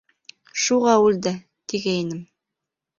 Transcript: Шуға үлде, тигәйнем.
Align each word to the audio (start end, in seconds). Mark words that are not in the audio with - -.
Шуға 0.63 0.95
үлде, 1.11 1.37
тигәйнем. 1.71 2.29